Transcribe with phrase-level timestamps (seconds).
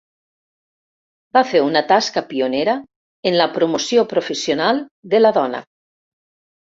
[1.37, 2.75] Va fer una tasca pionera
[3.33, 5.61] en la promoció professional de la dona.